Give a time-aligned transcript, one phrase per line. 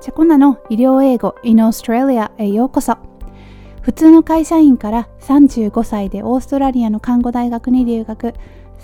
[0.00, 2.96] チャコナの医療英語 in Australia へようこそ
[3.82, 8.32] 普通の会社員から35歳でオーストラリアの看護大学に留学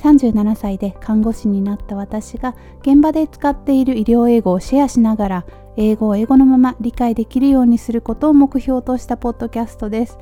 [0.03, 5.47] 37歳で看護師になった私が現場で使っている医療英語をシェアしながら
[5.79, 10.19] 英語を英語のまま理解できるようにすることを目標としたポッドキャストです。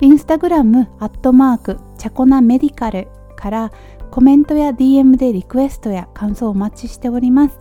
[0.00, 3.72] インスタグラム、アットマーク、チャコナメディカルから
[4.10, 7.60] コメントや DM でリクエストや感想をお待ちしております。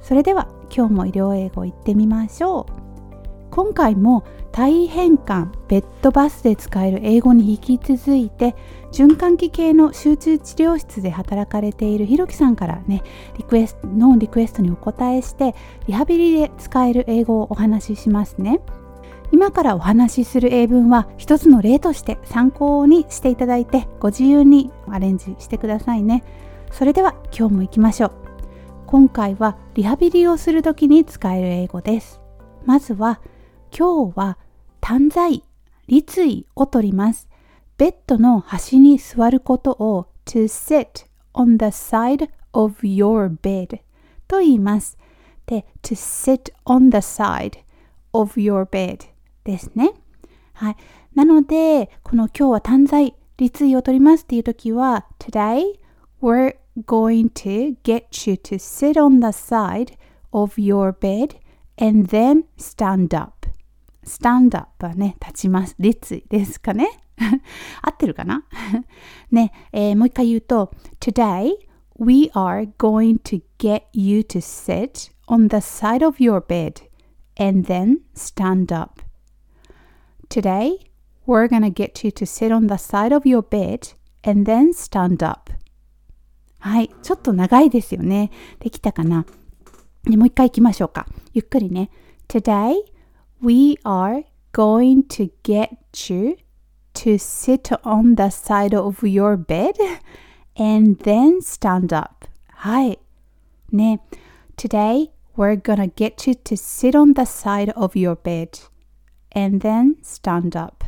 [0.00, 2.84] それでは今日も医療英語いってみましょう。
[3.50, 8.56] 今回も体変換ベッドバスで使える英語に引き続いて
[8.90, 13.04] 循環器系の集中治療室で働かれているひろきさんからね
[13.38, 15.54] リクエストのリクエストにお答えして
[15.86, 18.60] リハビリで使える英語をお話ししますね。
[19.30, 26.24] 今からお話しする英文は一つの例として参考にしていただいてご自由にアレンジしてくださいね。
[26.72, 28.23] それでは今日も行きましょう。
[28.94, 32.20] 今回はリハビリをする時に使える英語です
[32.64, 33.20] まずは
[33.76, 34.38] 「今日は
[34.80, 35.42] 短在、
[35.88, 37.28] 立位を取ります。
[37.76, 43.80] ベッドの端に座ることを to sit on the side of your bed
[44.28, 44.96] と言います。
[45.46, 47.58] で、to sit on the side
[48.12, 49.00] of your bed
[49.42, 49.92] ですね。
[50.52, 50.76] はい。
[51.16, 55.80] なので、この今日は短在、立位を取りますっていう時は Today
[56.23, 56.53] we're
[56.85, 59.97] going to get you to sit on the side
[60.31, 61.35] of your bed
[61.77, 63.39] and then stand up
[64.03, 65.75] スタンドアップはね、立ちます。
[65.77, 66.89] 立位ですかね
[67.81, 68.43] 合ってるかな
[69.29, 71.51] ね、えー、もう一回言うと、Today
[71.97, 76.89] we are going to get you to sit on the side of your bed
[77.35, 79.01] and then stand up.
[80.29, 80.89] Today
[81.27, 85.21] we're gonna get you to sit on the side of your bed and then stand
[85.21, 85.51] up.
[86.64, 88.30] はい、ちょっと長いですよね。
[88.58, 89.26] できたかな
[90.04, 91.06] でもう一回行きましょうか。
[91.34, 91.90] ゆっくりね。
[92.26, 92.76] Today
[93.42, 95.76] We are going to get
[96.10, 96.38] you
[96.94, 99.74] to sit on the side of your bed
[100.56, 102.26] and then stand up.
[102.48, 102.98] はい。
[103.70, 104.00] ね。
[104.56, 108.48] Today, we're gonna get you to sit on the side of your bed
[109.36, 110.86] and then stand up.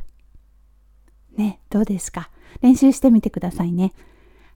[1.36, 2.30] ね、どうですか
[2.62, 3.92] 練習してみてくださいね。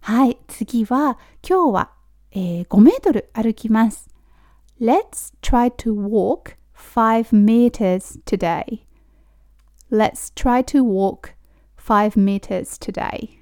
[0.03, 1.91] はい、次は今日は、
[2.33, 4.09] えー、5メートル歩きます。
[4.81, 8.81] Let's try to walk 5 meters today.
[9.93, 11.34] Let's try to walk
[11.77, 13.41] 5 meters today.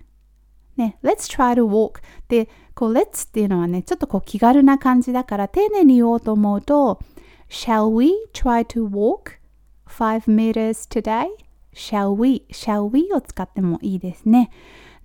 [0.76, 7.00] ね、Let's try to walk で、こう Let's っていうのはね、ちょっとこう気軽な感じだから丁寧に言おうと思うと
[7.48, 9.38] Shall we try to walk
[9.86, 11.28] 5 meters today?
[11.72, 12.44] Shall we?
[12.50, 13.12] Shall we?
[13.12, 14.50] を使ってもいいですね。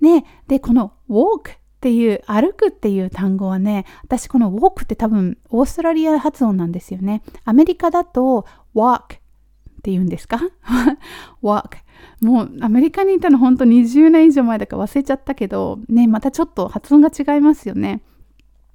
[0.03, 7.23] ね、で、この walk っていう歩くっていう単語はね私この walk って多分オーストラリア発音なんですよね。
[7.43, 9.07] アメリカだと walk っ
[9.83, 10.39] て言うんですか？
[11.43, 11.79] walk
[12.21, 18.01] もうアメリカにいたの本当20年以上前だから忘れちゃったけどねまたちょっと発音が違いますよね。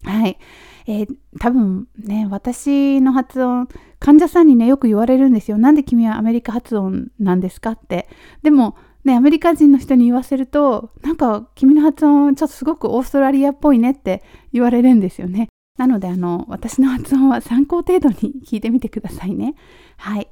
[0.04, 0.38] はい。
[0.86, 3.68] えー、多分ね私の発音
[4.00, 5.56] 患者さんにねよく言われるんですよ。
[5.56, 8.06] なんで君はアメリカ発音なんですかって。
[8.42, 8.76] でも
[9.08, 15.48] ね、アメリカ人の人に言わせると、なんか君の発音ちょっとすごくオーストラリアっぽいねって言われるんですよね。
[15.78, 19.54] なので、あの、私の発音は参考程度に聞いてみてくださいね。
[19.96, 20.28] はい。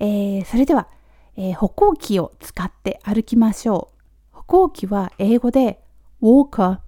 [0.00, 0.88] えー、それでは、
[1.36, 3.90] えー、歩行器を使って歩きましょ
[4.32, 4.36] う。
[4.38, 5.80] 歩行器は英語で
[6.20, 6.78] walker,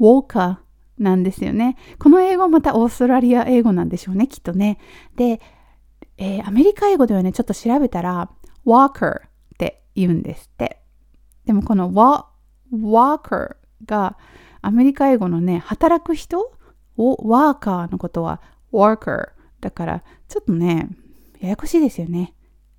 [0.00, 0.56] walker
[0.98, 1.76] なんですよね。
[1.98, 4.78] この英語またオーストラリア英語なんでしょうね、きっとね。
[5.16, 5.40] で、
[6.16, 8.30] えー、アメリカ英語ではね、ちょっと調べたら
[8.64, 9.24] walker っ
[9.58, 10.77] て言うんですって。
[11.48, 11.90] でもこの
[12.70, 14.18] worker が
[14.60, 16.52] アメリカ英語のね、働く人
[16.98, 19.30] をワーカーのことは worker
[19.62, 20.90] だからちょっとね、
[21.40, 22.34] ややこしいですよね。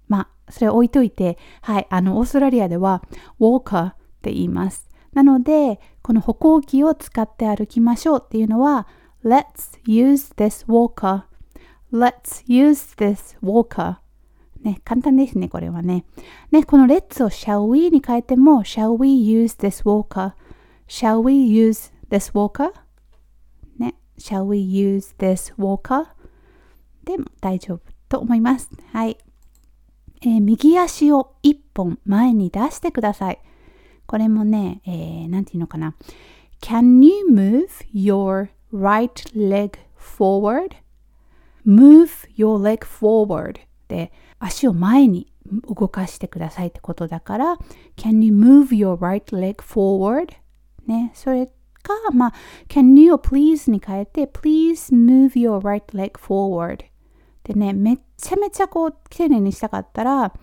[0.08, 3.02] まあ、それ置いといて、はい、あの、オーストラリアでは
[3.40, 4.88] walker って言います。
[5.14, 8.88] なので、この歩行器を使って歩きましょうっていうのは
[9.26, 11.24] Let's use this walker
[11.92, 13.96] Let's use this walker
[14.62, 16.06] ね、簡単ですね、これはね。
[16.52, 22.74] ね、この let's を shall we に変えても shall we use this walker?shall we use this walker?
[23.78, 26.08] ね、shall we use this walker?
[27.06, 28.70] でも大丈夫と思います。
[28.92, 29.18] はい。
[30.22, 33.40] えー、右足を一本前に出してください。
[34.06, 35.96] これもね、えー、なんていうのかな。
[36.62, 45.34] Can you move your right leg forward?Move your leg forward で足を前に
[45.68, 47.58] 動かしてくださいってことだから
[47.98, 50.30] Can you move your right leg forward?
[50.88, 51.48] ね、それ
[51.84, 52.34] か、まあ、
[52.70, 56.86] Can you please に変えて Please move your right leg forward
[57.44, 60.34] でね、めっちゃめちゃこう、丁寧にしたかったら、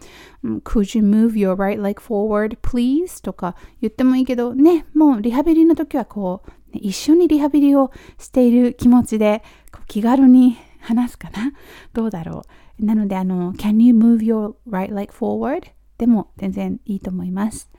[0.43, 3.23] Could you move your right leg forward, please?
[3.23, 9.45] とか言ってもいいけど、ね、もうリハビリの時はこう、ね、一緒にリハビリをしている気持ちで、
[9.87, 11.53] 気軽に話すかな
[11.93, 15.71] どうだろうなので、あの、Can you move your right leg forward?
[15.99, 17.71] でも全然いいと思います。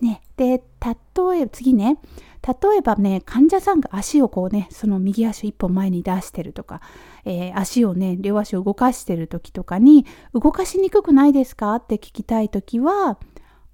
[0.00, 1.98] ね、で、例えば、次ね、
[2.46, 6.80] 例えばね、患者さんが足をこうね、その右足一本前に出してるとか、
[7.24, 13.18] えー、足をね、両足を動かしてる時とかに、動かしにくくないですかって聞きたい時は、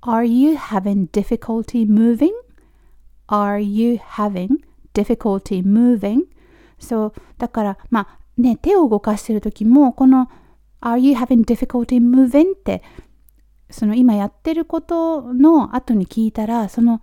[0.02, 4.48] Are you having difficulty moving?Are you having
[4.94, 6.24] difficulty moving?
[6.78, 10.28] そう、だから、まあね、手を動かしてる時も、この
[10.80, 12.52] Are you having difficulty moving?
[12.52, 12.82] って
[13.70, 17.00] その今やってることの後に聞いたらその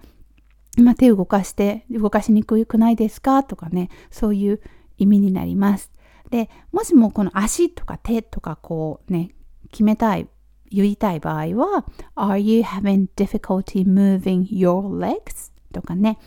[0.78, 3.44] 今手動かして動かしにくくないですか？
[3.44, 4.62] とかねそういう
[4.98, 5.92] 意味になります
[6.32, 9.36] でもしもこの足とか手とかこうね
[9.72, 10.28] 決めたい
[10.72, 11.86] 言いたい場合は
[12.16, 15.53] Are you having difficulty moving your legs?
[15.74, 16.18] とかね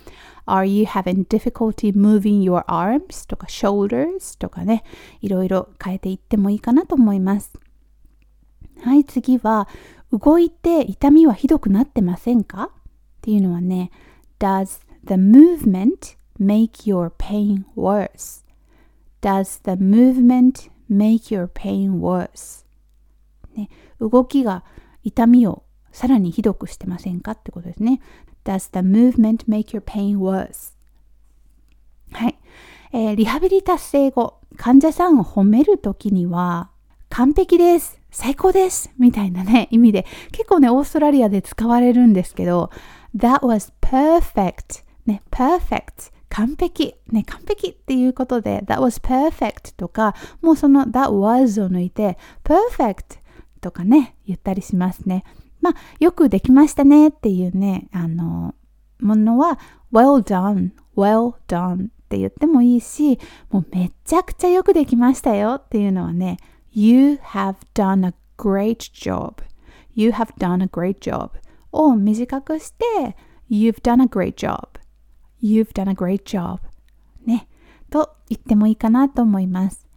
[0.46, 3.26] Are you having difficulty moving your arms?
[3.26, 4.38] とか shoulders?
[4.38, 4.84] とかね
[5.22, 7.58] いろいろ変えていってもいいかなと思います
[8.82, 9.68] はい次は
[10.12, 12.78] 動いて痛みはひどくなってませんかっ
[13.22, 13.90] ていうのはね、
[14.38, 18.44] Does the movement make your pain worse?
[19.20, 22.64] Does the movement make your pain worse?
[23.56, 24.64] ね、動きが
[25.02, 28.00] 痛みをさらにひどくしてませんかってことですね。
[28.46, 30.72] Does the movement make your pain worse?
[32.12, 32.38] はい、
[32.92, 36.70] えー、リハビリ達成後、患者さんを褒めるときには、
[37.10, 42.70] 完璧です最高ですみたいなね、意味で、結構ね、オーストラリアで使われるんですけど、
[43.16, 44.84] That was perfect.
[45.06, 46.12] ね、perfect.
[46.28, 46.94] 完璧。
[47.10, 53.18] ね、完璧っていうことで、That was perfect とか、もうその That was を抜いて、perfect
[53.60, 55.24] とかね、言ったりしますね。
[55.66, 58.54] まあ、よくできましたねっていうね、あの、
[59.00, 59.58] ものは、
[59.92, 63.18] well done, well done って言ってもいいし、
[63.50, 66.36] もうめちゃくちゃよくできましたよっていうのはね、
[66.70, 69.42] You have done a great job.
[69.94, 71.30] You have done a great job.
[71.72, 73.16] を短くして
[73.50, 74.68] You've done a great job.
[75.42, 76.60] You've done a great job.
[77.24, 77.48] ね。
[77.90, 79.88] と言ってもいいかなと思います。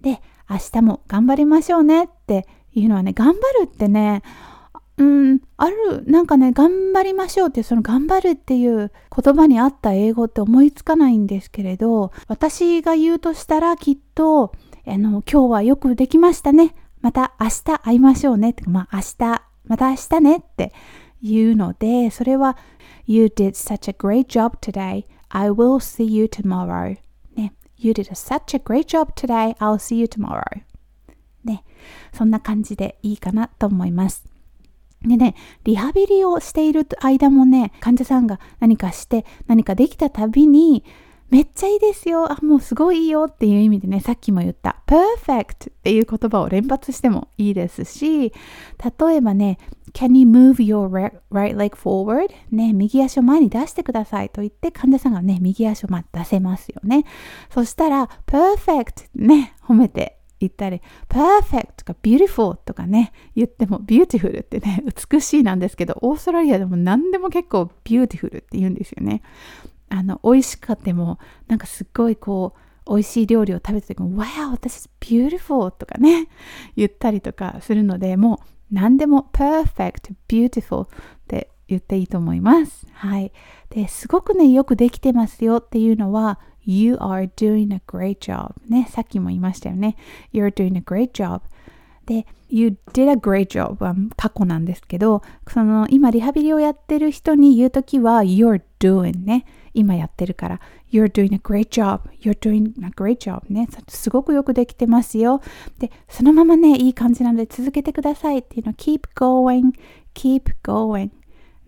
[0.00, 0.20] で、
[0.50, 4.22] 明日も頑張りましょうねっていうのはね、頑張るってね、
[4.96, 14.52] うん、ある、なんかね、頑張りましょうって、その頑張るっていう言葉に合った英語って思いつかないんですけれど、私が言うとしたらきっと、
[14.86, 16.74] あの、今日はよくできましたね。
[17.00, 18.54] また明日会いましょうね。
[18.66, 20.72] まあ明日、また明日ねって
[21.22, 22.56] 言うので、それは
[23.06, 25.06] You did such a great job today.
[25.28, 26.96] I will see you tomorrow.
[27.34, 27.52] ね。
[27.76, 29.56] You did such a great job today.
[29.56, 30.62] I'll see you tomorrow.
[31.44, 31.64] ね。
[32.12, 34.33] そんな感じでいいかなと思います。
[35.04, 35.34] でね、
[35.64, 40.84] リハビリをしている間もね、患者さんが何かして何かできたたびに、
[41.30, 42.30] めっちゃいいですよ。
[42.30, 48.32] あ、もうすごいいいよっていう意味でね、さっきも言った perfect っていう言葉を連発してもいいですし、
[49.00, 49.58] 例えばね、
[49.92, 50.88] Can you move your
[51.32, 52.32] right leg forward?
[52.50, 57.04] ね、右足を前に出してくださいと言って患者さんがね、右足をま出せますよね。
[57.50, 69.22] そしたら、perfect ね、褒めて言ったり、perfect とか beautiful とかね、言っても beautiful ってね、美しいなんですけど、オーストラリアでも何でも結構 beautiful って言うんですよね。
[69.88, 72.54] あの美味しかってもなんかすっごいこ
[72.86, 76.28] う美味しい料理を食べた時も「Wow, this is beautiful」とかね
[76.76, 80.88] 言ったりとかするのでもう何でも perfect, beautiful っ
[81.28, 82.86] て言っていいと思います。
[82.92, 83.32] はい。
[83.70, 89.96] で、すごくね、よくできてますよっていうのは You are doing a great job ね、さっきも言いましたよね。
[90.32, 91.42] You're doing a great job
[92.06, 99.46] で、You did a great job は過去なんですけど、その今リハビリをやってる人に言うときは You're doing ね。
[99.76, 100.60] 今やってるから
[100.92, 102.00] You're doing a great job.
[102.20, 103.68] You're doing a great job ね。
[103.88, 105.40] すごくよくできてますよ。
[105.78, 109.72] で、そのままね、いい感じなので続けてくださいっていうの Keep going,
[110.14, 111.10] keep going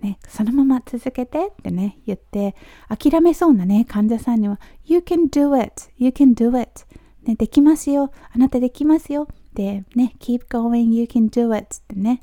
[0.01, 2.55] ね、そのまま続けてってね、言って、
[2.89, 6.85] 諦めそうなね、患者さんには、You can do it, you can do it.
[7.25, 9.27] ね、できますよ、あなたできますよ。
[9.55, 12.23] で、ね、keep going, you can do it ってね、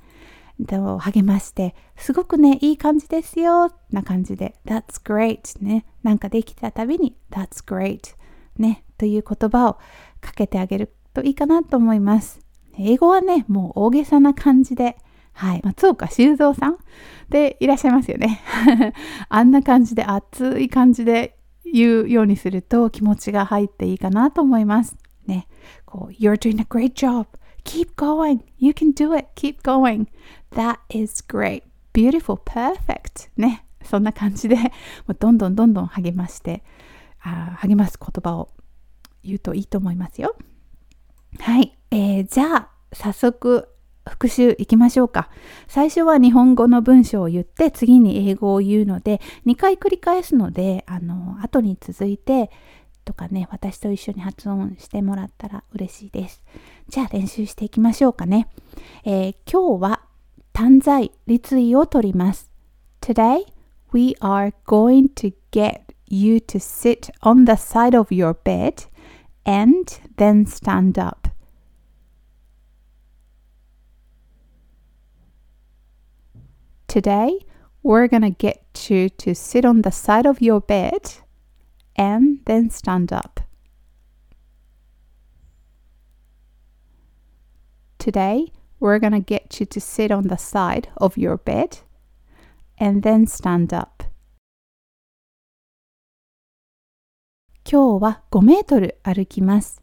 [1.00, 8.16] 励まして、すごくね、いい感じですよ、な感じで、That's great ね、なんかできたたびに、That's great
[8.58, 9.74] ね、という言葉を
[10.22, 12.40] かけてあげるといいかなと思います。
[12.78, 14.96] 英語はね、もう大げさな感じで、
[15.34, 16.78] はい、松岡修造さん
[17.30, 18.42] でいらっしゃいますよね。
[19.30, 24.96] あんな感じで熱い感じで言うようにすると気持ちが入っていいかなと思います。
[25.26, 25.48] ね、
[25.86, 27.28] こう、You're doing a great job.
[27.64, 28.42] Keep going.
[28.58, 29.28] You can do it.
[29.36, 30.08] Keep going.
[30.52, 31.64] That is great.
[31.94, 32.40] Beautiful.
[32.44, 33.30] Perfect.
[33.38, 33.66] ね。
[33.84, 34.56] そんな感じで、
[35.08, 36.64] もうどんどんどんどん励まして、
[37.22, 38.50] あ励ます言葉を
[39.24, 40.36] 言うといいと思いますよ。
[41.40, 41.78] はい。
[41.92, 43.70] えー、じゃあ、早速、
[44.10, 45.30] 復習いきましょうか。
[45.68, 52.52] 最初は日本語の文章を言って、次に英語を言うので、2回繰り返すので、あの、後に続いて、
[53.06, 56.44] とかね、私と一緒に発音してもらったら嬉しいです。
[56.88, 58.48] じゃあ練習していきましょうかね。
[59.04, 60.02] えー、今日は
[60.54, 62.52] 単在、立位を取ります。
[63.02, 63.46] Today,
[63.92, 68.88] we are going to get you to sit on the side of your bed
[69.46, 71.23] and then stand up.
[76.93, 77.39] Today,
[77.83, 81.15] we're gonna get you to sit on the side of your bed
[81.97, 83.41] and then stand up.
[87.99, 91.79] Today, we're gonna get you to sit on the side of your bed
[92.79, 94.05] and then stand up.
[97.71, 99.83] 今日は5メートル歩きます。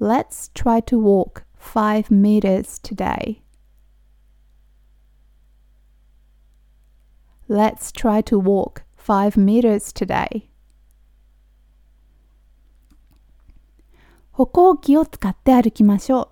[0.00, 3.42] Let's try to walk 5 meters today.
[7.48, 10.48] Let's try to walk 5 meters today.
[14.32, 16.30] 歩行器を使って歩きましょ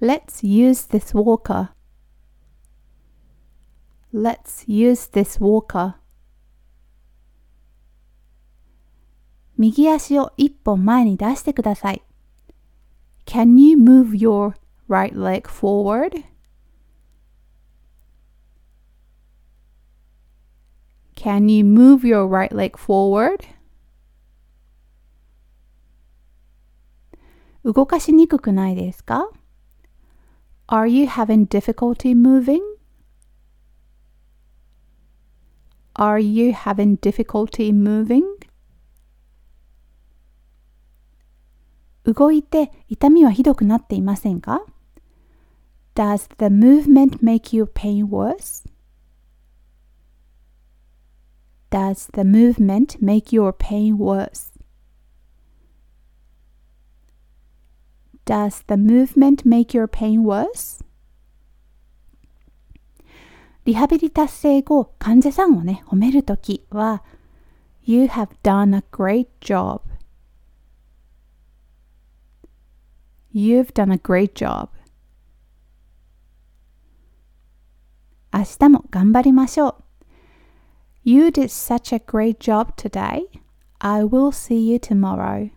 [0.00, 0.06] う。
[0.06, 1.70] Let's use this walker.
[4.12, 5.94] Let's use this walker.
[9.56, 12.02] 右足を一本前に出してください。
[13.26, 14.54] Can you move your
[14.88, 16.24] right leg forward?
[21.22, 23.44] Can you move your right leg forward?
[27.64, 29.30] 動かしにくくないですか
[30.68, 32.60] ?Are you having difficulty moving?
[35.94, 38.22] Are you having difficulty moving?
[42.04, 44.64] 動いて痛みはひどくなっていませんか
[45.94, 48.64] Does the movement make your pain worse?
[51.72, 54.52] Does the movement make your pain worse?
[58.24, 60.84] Does the movement make your pain worse?
[63.64, 67.02] リハビリ達成後、患者さんをね、褒めるときは
[67.84, 69.82] You have done a great job
[73.32, 74.70] You've done a great job.
[78.32, 79.81] 明日も頑張りましょう。
[81.02, 83.26] You did such a great job today.
[83.80, 85.50] I will see you tomorrow.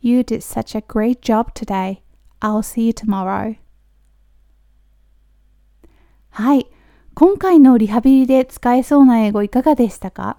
[0.00, 2.02] You did such a great job today.
[2.40, 3.56] I'll see you tomorrow.
[6.30, 6.66] はい。
[7.14, 10.38] 今回のリハビリで使えそうな英語いかがでしたか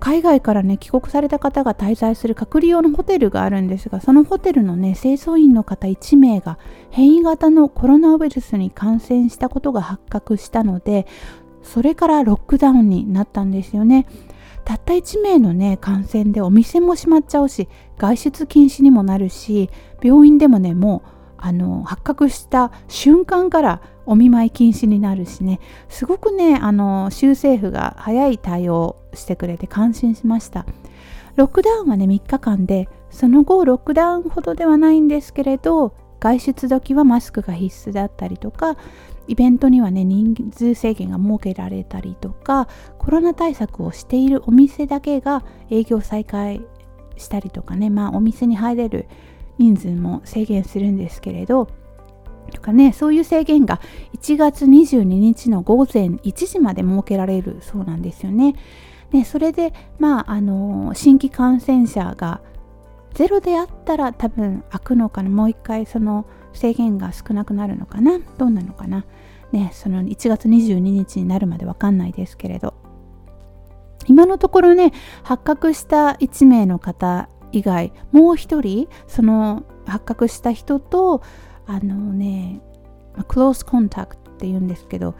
[0.00, 6.58] 海外からね帰国された方が滞在する隔離用のホテルがあるんですがそのホテルのね清掃員の方1名が
[6.90, 11.06] 変異型のコロナウイルスに感染したことが発覚したので
[11.62, 14.06] それからロックダウンになったんですよね。
[14.64, 19.70] たった1名のね感染でお店も閉まっちゃうし外出禁止にもなるし
[20.02, 25.60] 病院でもねもうあの発覚した瞬間からお見舞い禁止になるしね。
[25.88, 30.66] すごくねあの州政府が早い対応してくれて感心しました。
[31.36, 38.76] ロックダウンはね3日間でその後ロックダウンほどではないんですけれど外出時はマスクが必須だったりとか
[39.28, 42.66] イベントにはね人数制限が設けられたりとか
[42.98, 46.62] コロナ対策をしているお店だけが営業再開
[47.16, 49.06] したりとかねまあお店に入れる
[49.58, 51.68] 人数も制限するんですけれど
[52.50, 53.80] とかねそういう制限が
[54.16, 58.54] 1月22日の午前1時まで設けられるそうなんですよね。
[59.10, 62.40] でそれでまああの新規感染者が
[63.14, 69.06] ゼロであったら多分開くのかなもう一回その制限が少なくなるのかなどうなのかな
[69.52, 72.74] ねその1月22日になるまで分かんないですけれど
[74.06, 81.22] 今のところね発覚した1名の方以外もう一人その発覚した人と
[81.68, 82.60] あのね
[83.28, 85.14] クロースコンタクトって言うんですけど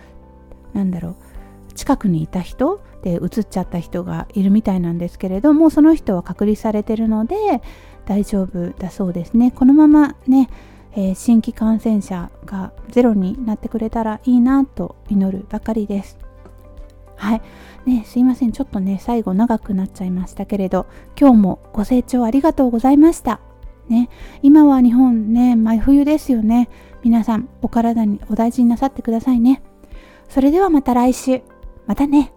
[0.73, 7.37] なんだろう近くにいた人で移っちゃった人がいるみたいなんですけれどもその人は隔離されてるので
[8.07, 10.51] 大丈夫だそうですねこのままね、
[10.93, 16.19] えー、新規感染者がゼロになってくれたらいいなと祈るばかりです
[17.15, 17.43] はい
[17.89, 18.53] ね、すいません。
[18.53, 20.87] ちょっとね、最後長くなっちゃいましたけれど、
[21.19, 23.41] 今日もご清聴ありがとうございました。
[23.89, 24.09] ね、
[24.43, 26.69] 今は日本ね、真冬ですよね。
[27.03, 29.63] 皆さん、お体にお大事になさってくださいね。
[30.29, 31.43] それではまた来週。
[31.87, 32.33] またね。